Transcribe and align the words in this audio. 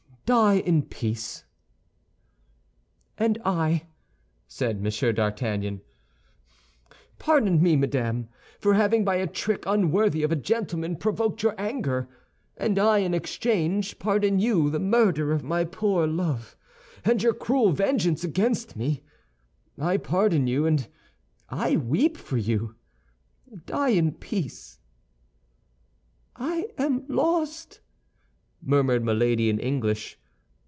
Die 0.27 0.59
in 0.61 0.83
peace!" 0.83 1.43
"And 3.17 3.37
I," 3.43 3.87
said 4.47 4.77
M. 4.77 5.13
d'Artagnan. 5.15 5.81
"Pardon 7.19 7.61
me, 7.61 7.75
madame, 7.75 8.29
for 8.57 8.75
having 8.75 9.03
by 9.03 9.15
a 9.17 9.27
trick 9.27 9.65
unworthy 9.67 10.23
of 10.23 10.31
a 10.31 10.37
gentleman 10.37 10.95
provoked 10.95 11.43
your 11.43 11.53
anger; 11.57 12.07
and 12.55 12.79
I, 12.79 12.99
in 12.99 13.13
exchange, 13.13 13.99
pardon 13.99 14.39
you 14.39 14.69
the 14.69 14.79
murder 14.79 15.33
of 15.33 15.43
my 15.43 15.65
poor 15.65 16.07
love 16.07 16.55
and 17.03 17.21
your 17.21 17.33
cruel 17.33 17.73
vengeance 17.73 18.23
against 18.23 18.77
me. 18.77 19.03
I 19.77 19.97
pardon 19.97 20.47
you, 20.47 20.65
and 20.65 20.87
I 21.49 21.75
weep 21.75 22.15
for 22.15 22.37
you. 22.37 22.75
Die 23.65 23.89
in 23.89 24.13
peace!" 24.13 24.79
"I 26.37 26.69
am 26.77 27.03
lost!" 27.09 27.81
murmured 28.63 29.03
Milady 29.03 29.49
in 29.49 29.59
English. 29.59 30.17